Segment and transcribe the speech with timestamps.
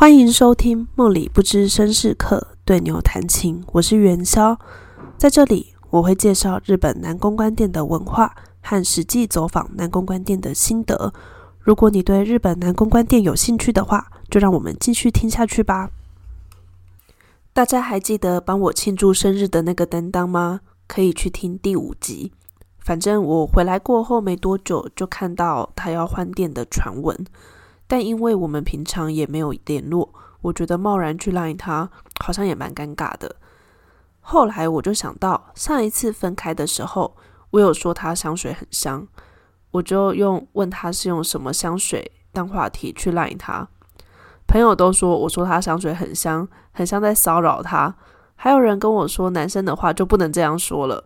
[0.00, 3.62] 欢迎收听《梦里不知身是客》，对牛弹琴。
[3.72, 4.58] 我是元宵，
[5.18, 11.12] 在这里我会介绍日本南公关店的文化和实际走访南公关店的心得。
[11.58, 15.90] 如果你对日本南公关店有兴趣的话，就让我们继续听下去吧。
[17.52, 20.60] 大家还记得帮我庆祝生日的那个担当吗？
[20.88, 22.32] 可以去听第五集。
[22.78, 27.14] 反正我回来过后没多久，就看到他要换店的传闻。
[27.90, 31.90] 但因为我们平常也没有联络，我觉得贸然去赖他，
[32.20, 33.34] 好像也蛮尴尬的。
[34.20, 37.16] 后来我就想到，上一次分开的时候，
[37.50, 39.08] 我有说他香水很香，
[39.72, 43.66] 我就用问他是用什么香水当话题去赖他。
[44.46, 47.92] 朋友都说我说他香水很香，很像在骚扰他。
[48.36, 51.02] 还有人跟我说，男生的话就不能这样说了。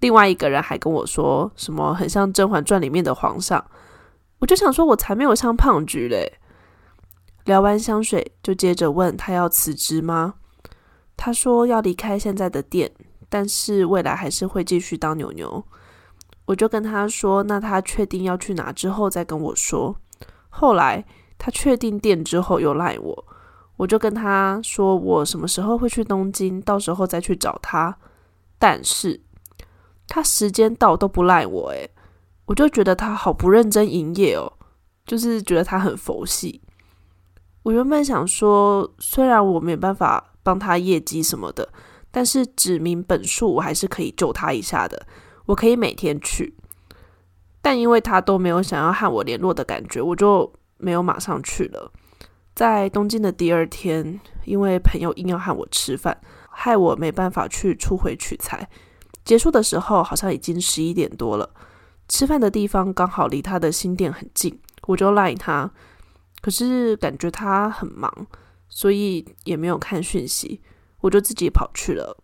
[0.00, 3.64] 另外一个人还跟我说什么很像《甄嬛传》里面的皇上。
[4.40, 6.38] 我就想说，我才没有像胖菊嘞。
[7.44, 10.34] 聊完香水，就接着问他要辞职吗？
[11.16, 12.92] 他说要离开现在的店，
[13.28, 15.64] 但是未来还是会继续当牛牛。
[16.44, 19.96] 我就跟他说，那他确定要去哪之后再跟我说。
[20.48, 21.04] 后来
[21.38, 23.24] 他确定店之后又赖我，
[23.76, 27.96] 我就跟他说我什么时候会去东京，到时候再去找他。
[28.58, 29.20] 但是
[30.06, 31.90] 他时间到都不赖我，诶。
[32.48, 34.50] 我就觉得他好不认真营业哦，
[35.04, 36.62] 就是觉得他很佛系。
[37.62, 41.68] 我原本想说，虽然我没办法帮他业绩什么的，
[42.10, 45.06] 但是指名本数我还是可以救他一下的。
[45.44, 46.54] 我可以每天去，
[47.60, 51.92] 但因为他都没有想要和我联络的感觉，我就没有马上去了。
[52.54, 58.66] 在东京的第二天，因为朋友硬要和我吃饭，害我没办法去出回取材。
[59.22, 61.50] 结束的时候好像已经十一点多了。
[62.08, 65.70] 吃饭的地方刚好离他的新店很近，我就赖他，
[66.40, 68.26] 可是感觉他很忙，
[68.68, 70.60] 所以也没有看讯息，
[71.02, 72.16] 我就自己跑去了。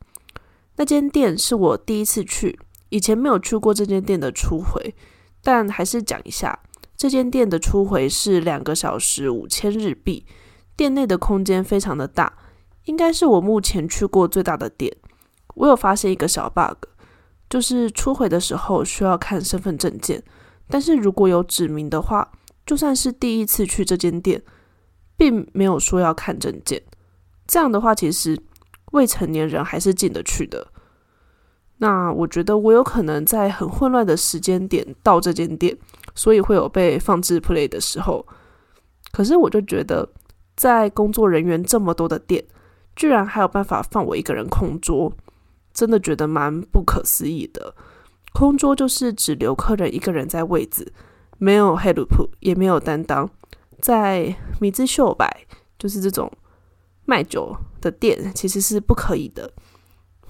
[0.77, 2.59] 那间店是我第一次去，
[2.89, 4.95] 以前没有去过这间店的初回，
[5.43, 6.59] 但还是讲一下，
[6.97, 10.25] 这间店的初回是两个小时五千日币，
[10.75, 12.33] 店内的空间非常的大，
[12.87, 14.97] 应该是我目前去过最大的店。
[15.57, 16.89] 我有发现一个小 bug。
[17.49, 20.23] 就是出回的时候需要看身份证件，
[20.69, 22.33] 但是如果有指明的话，
[22.67, 24.43] 就算是第一次去这间店，
[25.17, 26.83] 并没有说要看证件。
[27.47, 28.41] 这样的话，其实
[28.93, 30.67] 未成年人还是进得去的。
[31.79, 35.77] 那我觉得我有可能在很混乱的时间点到这间店，
[36.15, 38.27] 所以会有被放置 play 的时候。
[39.13, 40.09] 可是我就觉得，
[40.57, 42.43] 在工作人员这么多的店，
[42.97, 45.13] 居然还有办法放我一个人空桌。
[45.75, 47.75] 真的觉得蛮不可思议的。
[48.33, 50.93] 空桌就是只留客人一个人在位子，
[51.39, 53.29] 没有黑鲁普，也没有担当。
[53.81, 55.47] 在米兹秀百，
[55.79, 56.33] 就是这种
[57.05, 59.53] 卖酒的店，其实是不可以的。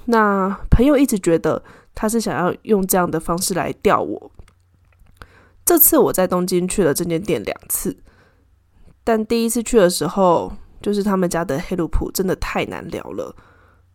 [0.06, 1.62] 那朋友一直觉得
[1.94, 4.32] 他是想要用这样的方式来钓我。
[5.64, 7.96] 这次我在东京去了这间店两次，
[9.02, 10.52] 但第一次去的时候，
[10.82, 13.34] 就是他们家的黑鲁普真的太难聊了。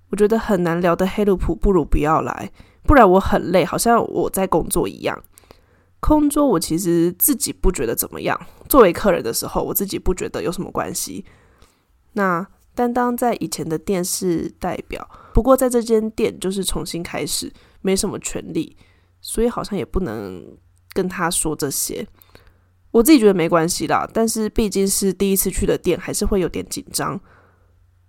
[0.09, 2.51] 我觉得很难聊的黑鲁普，不如不要来，
[2.83, 5.21] 不然我很累，好像我在工作一样。
[5.99, 11.25] 空桌我其实自己不觉得怎么样，作为客人的时候，我自己不觉得有什么关系。
[12.13, 18.77] 那担当在以前的店是代表，不过在这间店就是重新开始，没什么权利，
[19.19, 20.57] 所以好像也不能
[20.93, 22.07] 跟他说这些。
[22.91, 27.19] 我自己觉得没关系啦，但是毕竟是第一次去的店，还是会有点紧张。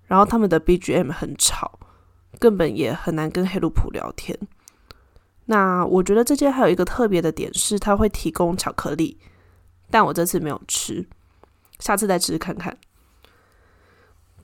[0.06, 1.78] 然后他们的 BGM 很吵。
[2.38, 4.38] 根本也很难跟黑鲁普聊天。
[5.46, 9.18] 那我觉得这间还有一个特别的点是，它会提供巧克力，
[9.90, 11.04] 但我这次没有吃，
[11.80, 12.76] 下次再吃看看。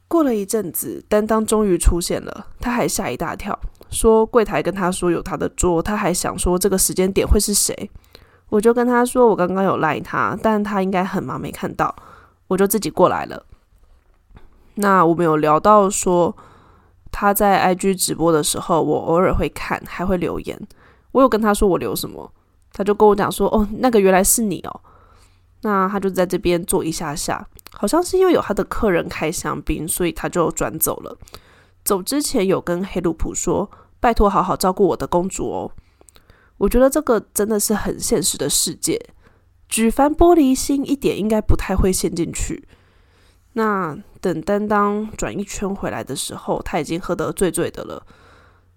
[0.08, 3.56] 过了一阵子，担当终于出现了，他还吓一大跳，
[3.88, 7.88] 说柜台跟他说有他的桌，他还想说这个时间点会是谁。
[8.48, 11.94] 我就跟他说我刚刚有赖他，但他应该很忙没看到，
[12.48, 13.46] 我就自己过来了。
[14.74, 16.36] 那我们有聊到说。
[17.18, 20.68] 他在 IG 直播的时候，我偶尔会看，还会留言。
[21.12, 22.30] 我有跟他说我留什么，
[22.74, 24.80] 他就跟我讲说：“哦，那个原来是你哦。”
[25.64, 31.16] 那他就在这边坐一下下，好像是因为有他的客人开香槟，所以他就转走了。
[31.86, 35.72] 走之前有跟黑鲁普说：“拜托，好好照顾我的公主哦。”
[36.58, 39.00] 我觉得这个真的是很现实的世界，
[39.70, 42.68] 举凡玻璃心一点，应该不太会陷进去。
[43.54, 48.04] 那等担当转一圈回来的时候，他已经喝得醉醉的了。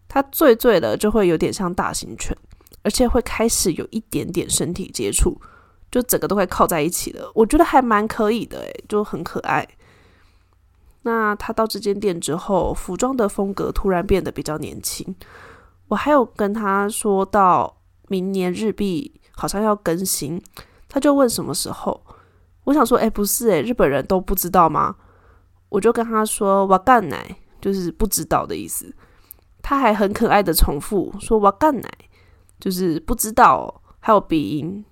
[0.07, 2.37] 他醉醉了，就会有点像大型犬，
[2.83, 5.41] 而且会开始有一点点身体接触，
[5.89, 7.31] 就整个都快靠在一起了。
[7.33, 9.67] 我觉得还蛮可以的，诶，就很可爱。
[11.01, 15.15] 那他到这间店之后，服装的风格突然变得比较年轻。
[15.87, 20.39] 我还有跟他说到明年日币好像要更新，
[20.87, 21.99] 他就问什么时候。
[22.65, 24.95] 我想说，哎，不是哎，日本人都不知道吗？
[25.69, 28.93] 我就跟他说“瓦干奶”，就是不知道的意思。
[29.61, 31.89] 他还很可爱的重复说“瓦干奶”，
[32.59, 33.81] 就是不知道。
[34.01, 34.85] 还有鼻音，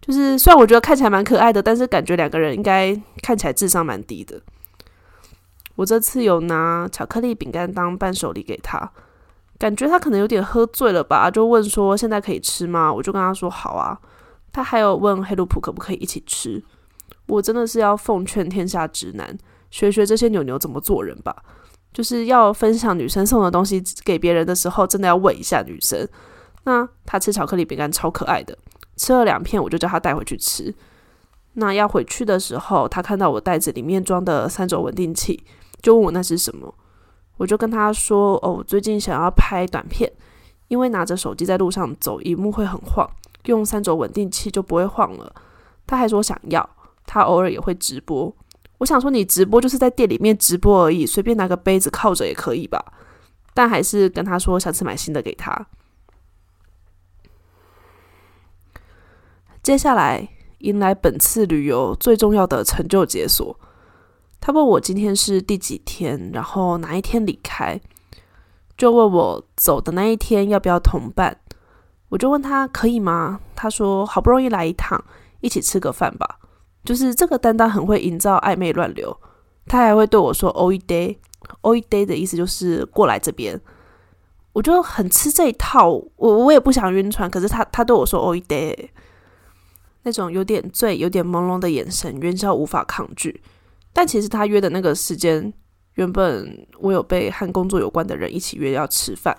[0.00, 4.42] 就是虽然我觉得看起来蛮可爱的，但是感觉两个人应该看起来智商蛮低的。
[5.76, 8.92] 我这次有拿巧克力饼干当伴手礼给他，
[9.58, 12.92] 感觉他可能有点喝醉了吧，就问说现在可以吃吗？
[12.92, 13.96] 我就跟他说好啊。
[14.52, 16.62] 他还有问黑鲁普可不可以一起吃。
[17.28, 19.38] 我真的是要奉劝天下直男，
[19.72, 21.34] 学学这些牛牛怎么做人吧。
[21.92, 26.08] 就是要分享女生送的东西给别人的时候，真的要问一下女生。
[26.64, 28.56] 那他吃巧克力饼干超可爱的，
[28.96, 30.72] 吃了两片我就叫他带回去吃。
[31.54, 35.44] 那要回去的时候，他看到我袋子里面装的三轴稳定器，
[35.82, 36.74] 就问我那是什么。
[37.36, 40.10] 我就跟他说：“哦，我最近想要拍短片，
[40.68, 43.06] 因为拿着手机在路上走，荧幕会很晃，
[43.46, 45.34] 用三轴稳定器就不会晃了。”
[45.86, 46.66] 他还说想要。
[47.04, 48.34] 他偶尔也会直播，
[48.82, 52.84] 我想说你直播就是在店里面直播而已，随便拿个杯子靠着也可以吧。
[53.54, 55.68] 但还是跟他说下次买新的给他。
[59.62, 63.56] 接下来迎来本次旅游最重要的成就解锁。
[64.40, 67.80] 他问我今天是第几天，然后哪一天离开，
[68.76, 71.38] 就问我走的那一天要不要同伴。
[72.08, 73.38] 我就问他可以吗？
[73.54, 75.04] 他说好不容易来一趟，
[75.40, 76.40] 一起吃个饭吧。
[76.84, 79.16] 就是这个担当很会营造暧昧乱流，
[79.66, 83.60] 他还会对我说 “oi day”，“oi day” 的意思就是过来这边。
[84.52, 88.88] 我就很吃这一套，我我也不想晕船，可是他他对我说 “oi day”，
[90.02, 93.42] 那种有点醉、有点朦胧的眼神，元宵无法抗拒。
[93.92, 95.52] 但其实他约的那个时间，
[95.94, 99.36] 原本我有被和工作有关的人一起约要吃饭，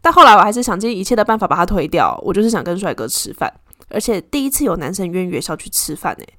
[0.00, 2.18] 但后来我还是想尽一切的办法把他推掉。
[2.24, 3.52] 我就是想跟帅哥吃饭。
[3.88, 6.38] 而且第一次有男生约学校去吃饭诶，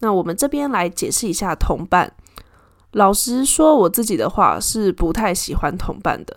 [0.00, 2.14] 那我们这边来解释一下同伴。
[2.92, 6.36] 老实说，我自己的话是不太喜欢同伴的，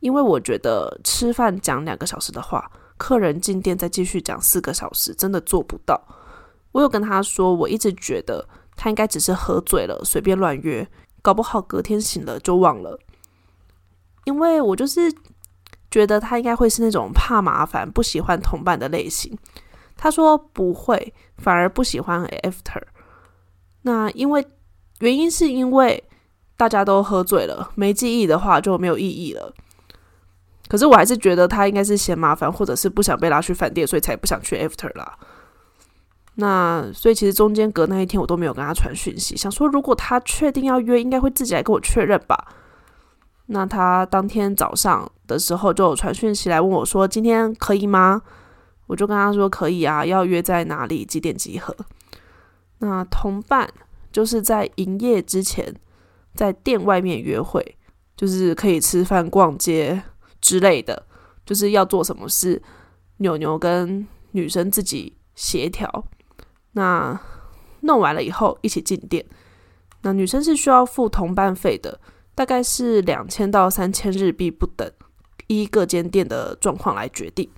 [0.00, 6.00] 因为我觉得吃饭讲两个小时的话，客人进店再继续讲四个小时，真的做不到。
[6.72, 8.46] 我有跟他说，我一直觉得
[8.76, 10.86] 他应该只是喝醉了，随便乱约，
[11.22, 12.98] 搞不好隔天醒了就忘了。
[14.24, 15.12] 因为我就是。
[15.94, 19.32] 觉得他应该会是那种怕麻烦、不喜欢同伴的类型。
[19.96, 22.82] 他说不会，反而不喜欢 after。
[23.82, 24.44] 那因为
[24.98, 26.02] 原因是因为
[26.56, 29.54] 大家都喝醉了，没记忆的话就没有意义了。
[30.66, 35.16] 可是我还是觉得他应该是嫌麻烦，或者是不想被拉去饭店，所以才不想去 after 啦。
[36.34, 42.48] 那所以其实中间隔那一天我都没有跟他传讯息，想说如果他确定要约，应该会自己来跟我确认吧。
[43.46, 48.22] 那他当天早上的时候就传讯息来问我，说今天可以吗？
[48.86, 51.74] 我就跟他说可以啊，要约在哪里，几点集合？
[52.78, 53.68] 那同伴
[54.12, 55.74] 就是在营业之前，
[56.34, 57.76] 在店外面约会，
[58.16, 60.02] 就是可以吃饭、逛街
[60.40, 61.06] 之类的，
[61.46, 62.62] 就是要做什么事，
[63.18, 66.06] 牛牛跟女生自己协调。
[66.72, 67.18] 那
[67.80, 69.24] 弄完了以后一起进店，
[70.02, 72.00] 那女生是需要付同伴费的。
[72.34, 74.90] 大概是两千到三千日币不等，
[75.46, 77.48] 依各间店的状况来决定。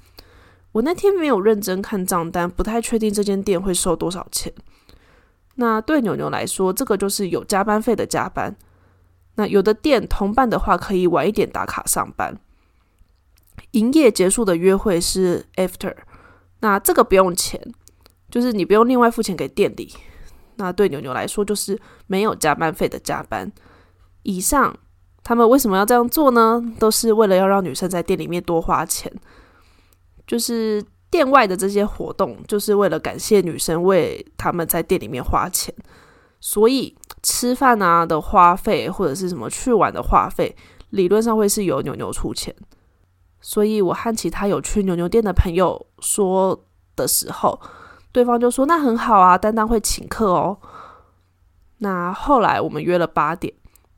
[0.72, 4.52] 我那天没有认真看账单，不太确定这间店会收多少钱。
[5.54, 8.54] 那对牛牛来说，这个就是有加班费的加班。
[9.36, 12.38] 那有的店同伴的话，可以晚一点打卡上班。
[13.70, 15.94] 营业结束的约会是 after，
[16.60, 17.58] 那这个不用钱，
[18.30, 19.94] 就是你不用另外付钱给店里。
[20.56, 23.50] 那对牛牛来说，就是没有加班费的加班。
[24.26, 24.76] 以上，
[25.22, 26.60] 他们为什么要这样做呢？
[26.80, 29.12] 都是为了要让女生在店里面多花钱。
[30.26, 35.72] 就是店外的这些活动，就是为了感谢女生为他们在店里面花钱。
[36.40, 40.56] 所以吃饭啊的花费，或者是什么去玩的花费，
[40.90, 42.52] 理论上会是由牛牛出钱。
[43.40, 46.60] 所以我和其他有去牛牛店的朋友说
[46.96, 47.60] 的时候，
[48.10, 50.58] 对方就说：“那很好啊，丹丹会请客哦。”
[51.78, 53.54] 那后来我们约了八点。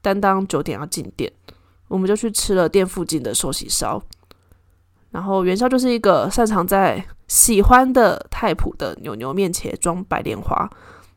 [0.09, 1.31] 担当九点要进店，
[1.87, 4.03] 我们就去吃了店附近的寿喜烧。
[5.11, 10.67] 然后元宵就是一个擅长在喜欢的太普的牛牛面前装白莲花。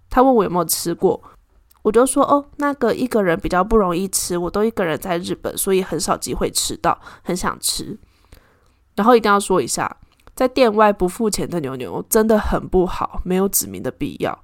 [0.09, 1.21] 他问我有没有吃过，
[1.83, 7.97] 我就说哦，那个一个人比较不容易吃，我都一个人在日本，所以很少机会吃到，很想吃。
[8.95, 9.95] 然后一定要说一下，
[10.35, 14.37] 在店外不付钱的牛牛真的很不好，没有指名的必要。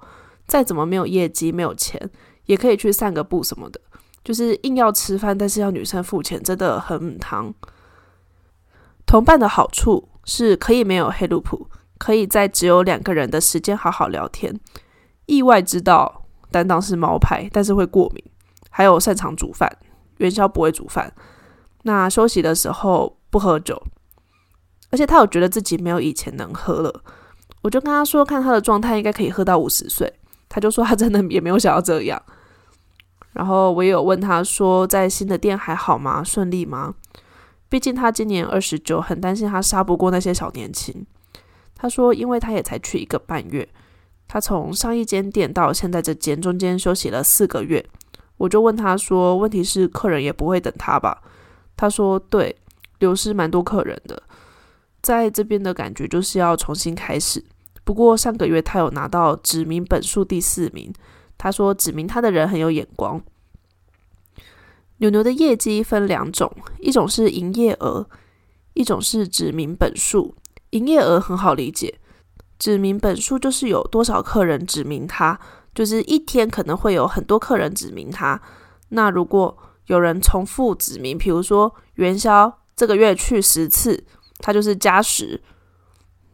[0.45, 2.09] 再怎么没有业绩，没有钱。
[2.47, 3.81] 也可以去散个步什么的。
[4.27, 7.53] 就是硬要吃饭，但是要女生付钱，真的很汤。
[9.05, 14.53] 同伴的好处是可以没有黑路普，可以在只有两个人的时间好好聊天。
[15.27, 18.21] 意外知道担当是猫派，但是会过敏，
[18.69, 19.71] 还有擅长煮饭，
[20.17, 21.13] 元宵不会煮饭。
[21.83, 23.81] 那休息的时候不喝酒，
[24.89, 27.01] 而且他有觉得自己没有以前能喝了。
[27.61, 30.13] 我就跟他说，看他的状态应该可以喝到五十岁。
[30.49, 32.21] 他就说他真的也没有想要这样。
[33.37, 36.23] 然后我也有问他说，在新的店还好吗？
[36.23, 36.95] 顺利吗？
[37.69, 41.05] 毕竟他今年二十九，很担心他杀不过那些小年轻。
[41.75, 43.69] 他说，因为他也才去一个半月。
[44.27, 47.85] 他从上一间店到现在这间，中间休息了四个月。
[48.37, 51.21] 我就问他说：“问题是客人也不会等他吧？”
[51.77, 52.55] 他说：“对，
[52.97, 54.23] 流失蛮多客人的，
[55.03, 57.45] 在这边的感觉就是要重新开始。
[57.83, 60.91] 不过上个月他有拿到指名本数第四名。
[61.37, 63.21] 他说指明他的人很有眼光。
[64.97, 68.09] 牛牛的业绩分两种，一种是营业额，
[68.73, 70.35] 一种是指明本数。
[70.71, 71.99] 营业额很好理解。”
[72.59, 75.39] 指明本数就是有多少客人指明他，
[75.75, 78.41] 就是一天可能会有很多客人指明他。
[78.89, 84.03] 那如果有人重复指明，比如说元宵这个月去十次，
[84.39, 85.39] 他就是加十，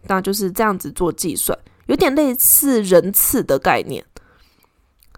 [0.04, 4.06] 那就是这样子做计算，有点类似人次的概念。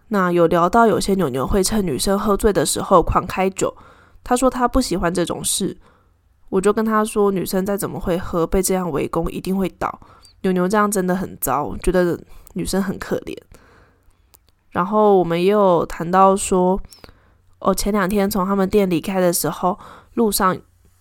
[0.09, 3.75] 那有聊到有些牛牛会趁女生喝醉的时候狂开酒，
[4.23, 5.75] 他说他不喜欢这种事，
[6.49, 9.99] 我就跟他说，女生再怎么会喝，被这样围攻一定会倒。
[10.41, 12.19] 牛牛这样真的很糟，觉得
[12.53, 13.35] 女生很可怜。
[14.69, 16.79] 然后我们也有谈到说，
[17.59, 19.79] 哦，前两天从他们店离开的时候，
[20.13, 20.55] 路上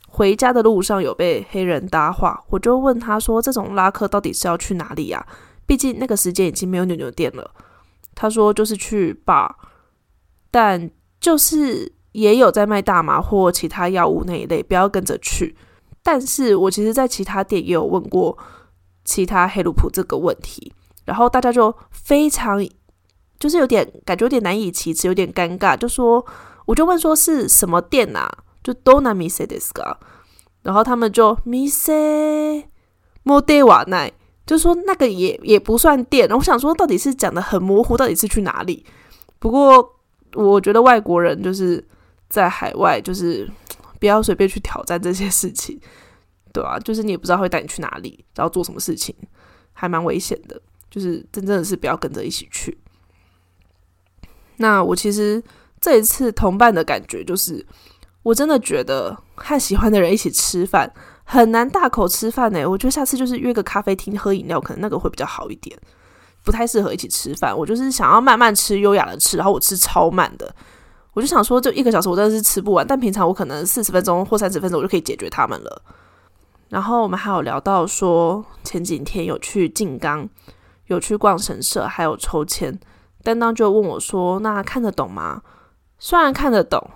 [0.09, 5.27] 回家的路上有被黑人搭话，我就问他说，这种拉客到底是要去哪里呀？
[5.67, 7.51] 毕竟那个时间已经没有牛牛店了。
[8.15, 9.57] 他说就是去吧，
[10.51, 10.91] 但
[11.21, 15.57] 就是也有在卖大麻或其他药物那一类，不要跟着去。
[16.03, 18.37] 但是我其实，在其他店也有问过。
[19.07, 20.73] 其他黑鲁普这个问题，
[21.05, 22.67] 然后大家就非常
[23.39, 26.25] 就是有点感觉有点难以启齿，有点尴尬，就说
[26.65, 28.27] 我就问说是什么店啊？
[28.63, 29.95] 就 Dona Mise d e s k a
[30.63, 32.65] 然后他们就 Mise
[33.25, 34.11] Modewa 奈，
[34.47, 36.29] 就说那个也也不算店。
[36.31, 38.85] 我想说到底是讲的很模糊，到底是去哪里？
[39.39, 39.97] 不过
[40.35, 41.83] 我觉得外国人就是
[42.29, 43.49] 在海外，就是
[43.99, 45.81] 不要随便去挑战这些事情。
[46.53, 49.15] 对啊，就是你也不知道会带你去哪里，然后做什么事情，
[49.73, 50.61] 还蛮危险的。
[50.91, 52.79] 就是真正的是不要跟着一起去。
[54.59, 55.43] 那我其实
[55.81, 57.67] 这一次同伴的感觉就是，
[58.23, 60.89] 我真的觉得和喜欢的人一起吃饭
[61.25, 62.65] 很难大口吃饭呢。
[62.69, 65.77] 我觉得下次就是约个咖啡厅喝饮料，可能那个会比较好一点。
[66.45, 67.57] 不太适合一起吃饭。
[67.57, 70.55] 我就是想要慢慢吃，优雅的吃，然后我吃超慢的。
[71.15, 75.83] 我就想说，就一个小时我真的是吃不完，但平常我可能四十分钟或三十分钟我就可以解决他们了。
[76.69, 80.29] 然后我们还有聊到说，前几天有去静冈，
[80.89, 82.79] 有去逛神社，还有抽签。
[83.23, 85.41] 担当就问我说：“那看得懂吗？”
[85.99, 86.91] 虽然看得懂，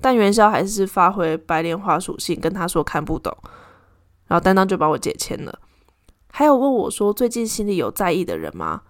[0.00, 3.36] 但元宵还是发挥白莲花属性，跟他说看不懂。
[4.26, 5.58] 然后担当就帮我解签了。
[6.30, 8.82] 还有问我说：“最近心里有在意的人吗？”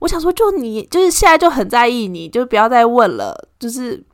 [0.00, 3.48] 我想说，就你，就是现在就很在意，你就不要再问了。
[3.58, 4.04] 就是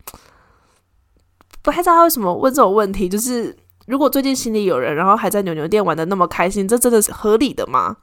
[1.63, 3.57] 不太知道他为什么问这种问题，就是。
[3.87, 7.97] 如果最近心里有人，然后还在牛牛店玩的那么开心，这真的是合理的吗？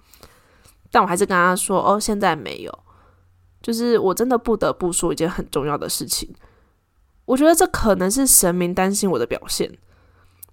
[0.90, 2.80] 但我还是跟他说：“哦，现在没有。”
[3.62, 6.34] 就是我真的不得不说一件很重要的事情。
[7.26, 9.72] 我觉得这可能是神明担心我的表现。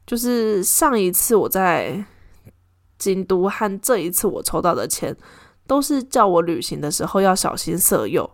[0.06, 2.04] 就是上一次我在
[2.98, 5.16] 京都和这一次我抽到的钱，
[5.66, 8.28] 都是叫我旅行的时候要小心色诱。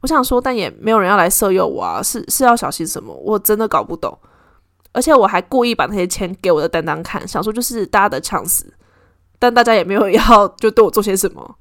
[0.00, 3.14] 我想说，但也没有人要来色诱我啊，是是要小心什么？
[3.14, 4.18] 我真的搞不懂。
[4.92, 8.64] 而且我还故意把那些钱给我的担当看，想说就是大家的 chance，
[9.38, 11.56] 但大家也没有 要就对我做些什么，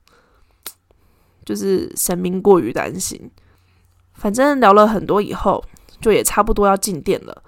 [1.46, 3.32] 就是神明过于担心。
[4.14, 5.64] 反正聊了很多以后，
[6.02, 7.44] 就也差不多要进店了。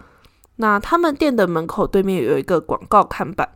[0.58, 3.50] 那他们店的门口对面有一个广告看板，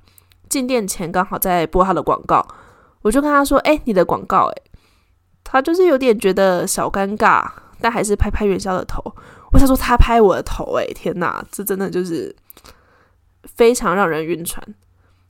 [0.50, 2.46] 进店前刚好在播他的广告，
[3.04, 4.62] 我就跟他说：“哎，你的广告。”哎，
[5.44, 7.48] 他就是有点觉得小尴尬，
[7.80, 9.02] 但还是拍拍元宵的头。
[9.54, 12.36] 我想说，他拍我的头，诶，天哪，这真的就是
[13.44, 14.62] 非常让人晕船。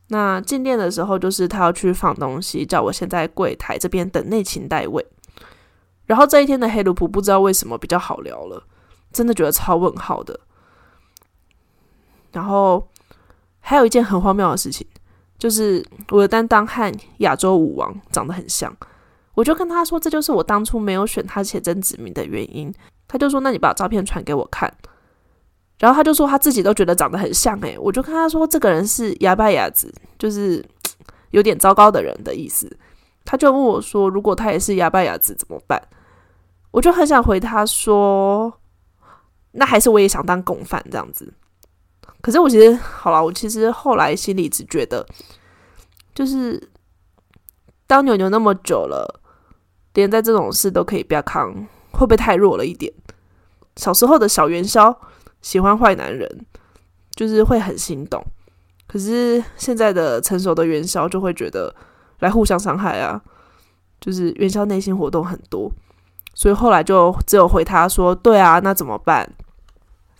[0.08, 5.06] 那进店的时候，就是他要去放东西，叫我先在柜台这边等内勤待位。
[6.06, 8.64] 然后这一天的黑鲁普不知道为什么比较好聊了，
[9.12, 10.40] 真的觉得超问号的。
[12.32, 12.88] 然后
[13.60, 14.86] 还有一件很荒谬的事情，
[15.38, 18.76] 就是我的担当和亚洲舞王长得很像，
[19.34, 22.74] 我就跟他说，这就是我当初没有选他写真指名的原因。
[23.08, 24.72] 他就说：“那你把照片传给我看。”
[25.80, 30.64] 然后他就说他自己都觉得长得很像诶，我就跟他说：“这个人是哑巴哑子，就是
[31.30, 32.78] 有点糟糕的人的意思。”
[33.24, 35.82] 他就问我说：“如果他也是哑巴哑子怎么办？”
[36.72, 38.52] 我就很想回他说
[39.52, 41.34] ：“那还是我也想当共犯这样子。”
[42.22, 45.06] 可是我其实好了，我其实后来心里只觉得，
[46.16, 46.70] 就是
[47.86, 49.22] 当牛牛那么久了，
[49.94, 51.54] 连在这种事都可以不要扛，
[51.92, 52.92] 会不会太弱了一点？
[53.76, 55.00] 小时候的小元宵
[55.42, 56.46] 喜欢坏男人，
[57.12, 58.24] 就是会很心动。
[58.88, 61.74] 可是现在的成熟的元宵就会觉得
[62.20, 63.22] 来互相伤害啊，
[64.02, 65.72] 就是元宵内心活动很多，
[66.38, 69.28] 所以后来就只有回他说：“对啊，那怎么办？”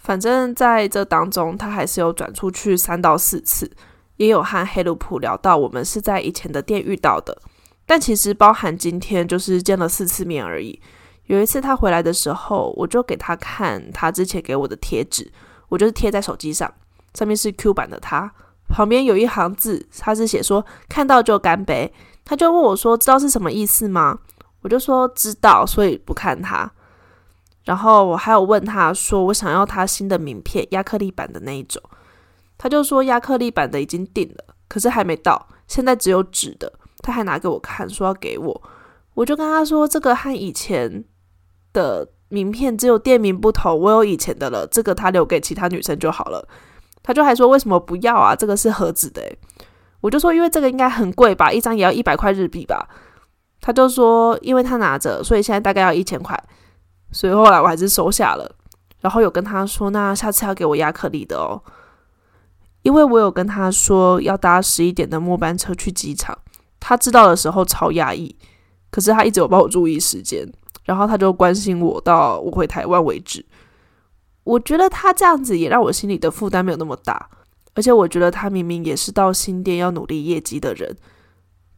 [0.02, 3.70] 反正在这当中，他还是有转出去三到四次，
[4.16, 7.38] 也有和黑鲁普聊到我们是在以前的店遇到的，
[7.86, 10.82] 但其实包含今天就是见了四次面而已。
[11.28, 15.32] 有一次他回来的时候，我就给他看他之前给我的贴纸，
[15.70, 16.74] 我就是贴在手机上，
[17.14, 18.32] 上面是 Q 版的他，
[18.68, 21.94] 旁边有一行字，他是写说看到就干杯。
[22.26, 24.18] 他就问我说：“知道是什么意思吗？”
[24.62, 26.72] 我就说：“知道，所以不看他。”
[27.66, 31.82] 然后我还有问他说：“我想要他新的名片，亚克力版的那一种。”
[32.58, 36.72] 他就说：“亚克力版的已经订了，可是还没到，现在只有纸的。”
[37.04, 38.64] 他还拿给我看，说要给我。
[39.14, 41.04] 我就跟他说：“这个和以前
[41.74, 46.48] 的名片只有店名不同，我有以前的了，这个他留给其他女生就好了。”
[47.04, 48.36] 他就还说：“为什么不要啊？
[48.36, 49.22] 这个是盒子的。”
[50.02, 52.88] 我就说：“因为这个应该很贵吧，一张也要一百块日币吧。”
[53.60, 56.38] 他就说：“因为他拿着，所以现在大概要一千块。”
[57.12, 58.50] 所以后来我还是收下了，
[59.00, 61.62] 然后有跟他说，那下次要给我亚克力的哦，
[62.82, 66.38] 因为我有跟他说要搭十一点的末班车去机场，
[66.80, 68.36] 他知道的时候超压抑，
[68.92, 70.46] 可是他一直有帮我注意时间，
[70.84, 73.46] 然后他就关心我到我回台湾为止。
[74.44, 77.30] 我觉得他这样子也让我心里的负担没有那么大，
[77.74, 80.96] 而且我觉得他明明也是到新店要努力业绩的人，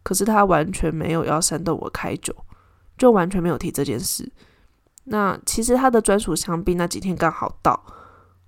[0.10, 2.36] 可是他完全没有要煽动我开酒，
[2.98, 4.28] 就完全没有提这件事。
[5.04, 7.80] 那其实他的专属香槟那几天刚好到，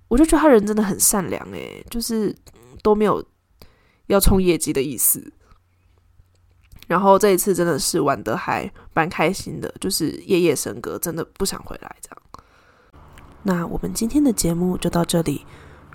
[0.08, 2.34] 我就觉得他人真的很善良诶，就是
[2.82, 3.24] 都没有
[4.08, 5.32] 要冲业绩的意思。
[6.88, 12.18] 然后这一次真的是玩的还蛮开心的，就是夜夜笙歌，真的不想回来这样。
[13.44, 15.46] 那我们今天的节目就到这里。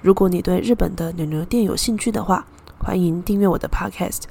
[0.01, 2.47] 如果你对日本的牛牛店有兴趣的话，
[2.79, 4.21] 欢迎订阅我的 Podcast，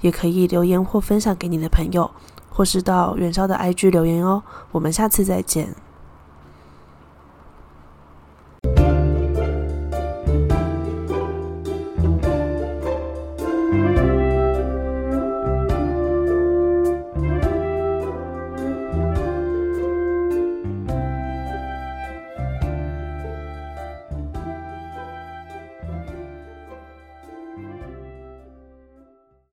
[0.00, 2.10] 也可以留言或分享给你的朋友，
[2.50, 4.42] 或是到元宵的 IG 留言哦。
[4.72, 5.74] 我们下次再见。